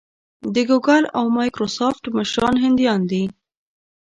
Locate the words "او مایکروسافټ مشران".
1.17-2.55